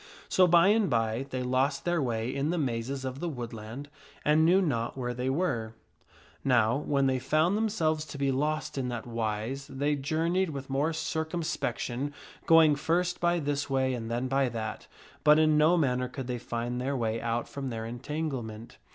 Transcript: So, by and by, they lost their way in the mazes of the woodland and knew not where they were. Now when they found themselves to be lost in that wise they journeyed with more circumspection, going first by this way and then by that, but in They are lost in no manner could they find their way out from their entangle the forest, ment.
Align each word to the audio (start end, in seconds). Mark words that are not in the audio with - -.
So, 0.29 0.47
by 0.47 0.69
and 0.69 0.89
by, 0.89 1.27
they 1.29 1.43
lost 1.43 1.85
their 1.85 2.01
way 2.01 2.33
in 2.33 2.49
the 2.49 2.57
mazes 2.57 3.05
of 3.05 3.19
the 3.19 3.29
woodland 3.29 3.87
and 4.25 4.43
knew 4.43 4.59
not 4.59 4.97
where 4.97 5.13
they 5.13 5.29
were. 5.29 5.75
Now 6.43 6.75
when 6.75 7.05
they 7.05 7.19
found 7.19 7.55
themselves 7.55 8.03
to 8.05 8.17
be 8.17 8.31
lost 8.31 8.79
in 8.79 8.89
that 8.89 9.05
wise 9.05 9.67
they 9.67 9.95
journeyed 9.95 10.49
with 10.49 10.71
more 10.71 10.91
circumspection, 10.91 12.15
going 12.47 12.75
first 12.75 13.19
by 13.19 13.37
this 13.39 13.69
way 13.69 13.93
and 13.93 14.09
then 14.09 14.27
by 14.27 14.49
that, 14.49 14.87
but 15.23 15.37
in 15.37 15.55
They 15.59 15.65
are 15.65 15.67
lost 15.67 15.77
in 15.77 15.77
no 15.77 15.77
manner 15.77 16.07
could 16.07 16.25
they 16.25 16.39
find 16.39 16.81
their 16.81 16.97
way 16.97 17.21
out 17.21 17.47
from 17.47 17.69
their 17.69 17.85
entangle 17.85 18.41
the 18.41 18.47
forest, 18.47 18.59
ment. 18.59 18.77